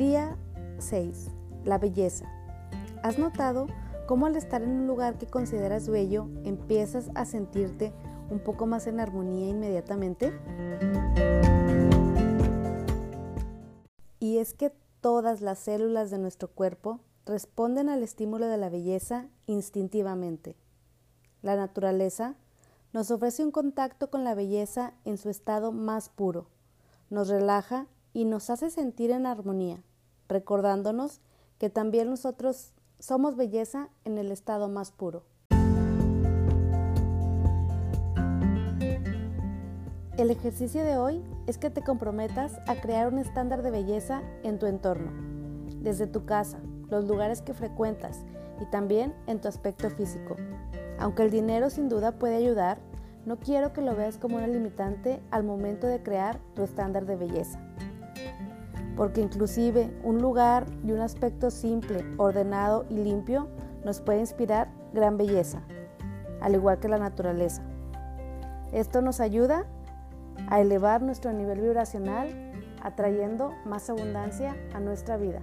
Día 0.00 0.38
6. 0.78 1.28
La 1.66 1.76
belleza. 1.76 2.24
¿Has 3.02 3.18
notado 3.18 3.66
cómo 4.08 4.24
al 4.24 4.34
estar 4.34 4.62
en 4.62 4.70
un 4.70 4.86
lugar 4.86 5.18
que 5.18 5.26
consideras 5.26 5.90
bello 5.90 6.26
empiezas 6.42 7.10
a 7.14 7.26
sentirte 7.26 7.92
un 8.30 8.38
poco 8.38 8.64
más 8.64 8.86
en 8.86 8.98
armonía 8.98 9.50
inmediatamente? 9.50 10.32
Y 14.20 14.38
es 14.38 14.54
que 14.54 14.72
todas 15.02 15.42
las 15.42 15.58
células 15.58 16.10
de 16.10 16.16
nuestro 16.16 16.48
cuerpo 16.48 17.00
responden 17.26 17.90
al 17.90 18.02
estímulo 18.02 18.46
de 18.46 18.56
la 18.56 18.70
belleza 18.70 19.28
instintivamente. 19.44 20.56
La 21.42 21.56
naturaleza 21.56 22.36
nos 22.94 23.10
ofrece 23.10 23.44
un 23.44 23.50
contacto 23.50 24.08
con 24.08 24.24
la 24.24 24.34
belleza 24.34 24.94
en 25.04 25.18
su 25.18 25.28
estado 25.28 25.72
más 25.72 26.08
puro, 26.08 26.48
nos 27.10 27.28
relaja 27.28 27.86
y 28.14 28.24
nos 28.24 28.48
hace 28.48 28.70
sentir 28.70 29.10
en 29.10 29.26
armonía, 29.26 29.82
recordándonos 30.30 31.20
que 31.58 31.68
también 31.68 32.08
nosotros 32.08 32.72
somos 32.98 33.36
belleza 33.36 33.90
en 34.04 34.16
el 34.16 34.32
estado 34.32 34.68
más 34.68 34.92
puro. 34.92 35.24
El 40.16 40.30
ejercicio 40.30 40.84
de 40.84 40.96
hoy 40.98 41.22
es 41.46 41.58
que 41.58 41.70
te 41.70 41.82
comprometas 41.82 42.58
a 42.66 42.76
crear 42.76 43.12
un 43.12 43.18
estándar 43.18 43.62
de 43.62 43.70
belleza 43.70 44.22
en 44.42 44.58
tu 44.58 44.66
entorno, 44.66 45.10
desde 45.80 46.06
tu 46.06 46.26
casa, 46.26 46.60
los 46.90 47.06
lugares 47.06 47.40
que 47.40 47.54
frecuentas 47.54 48.24
y 48.60 48.66
también 48.66 49.14
en 49.26 49.40
tu 49.40 49.48
aspecto 49.48 49.88
físico. 49.90 50.36
Aunque 50.98 51.22
el 51.22 51.30
dinero 51.30 51.70
sin 51.70 51.88
duda 51.88 52.12
puede 52.12 52.36
ayudar, 52.36 52.78
no 53.24 53.38
quiero 53.38 53.72
que 53.72 53.80
lo 53.80 53.96
veas 53.96 54.18
como 54.18 54.36
una 54.36 54.46
limitante 54.46 55.22
al 55.30 55.44
momento 55.44 55.86
de 55.86 56.02
crear 56.02 56.38
tu 56.54 56.62
estándar 56.62 57.06
de 57.06 57.16
belleza. 57.16 57.58
Porque 59.00 59.22
inclusive 59.22 59.90
un 60.04 60.18
lugar 60.20 60.66
y 60.84 60.92
un 60.92 61.00
aspecto 61.00 61.50
simple, 61.50 62.04
ordenado 62.18 62.84
y 62.90 62.96
limpio 62.96 63.48
nos 63.82 64.02
puede 64.02 64.20
inspirar 64.20 64.68
gran 64.92 65.16
belleza, 65.16 65.62
al 66.42 66.52
igual 66.54 66.80
que 66.80 66.88
la 66.88 66.98
naturaleza. 66.98 67.62
Esto 68.72 69.00
nos 69.00 69.20
ayuda 69.20 69.64
a 70.50 70.60
elevar 70.60 71.00
nuestro 71.00 71.32
nivel 71.32 71.62
vibracional, 71.62 72.28
atrayendo 72.82 73.54
más 73.64 73.88
abundancia 73.88 74.54
a 74.74 74.80
nuestra 74.80 75.16
vida. 75.16 75.40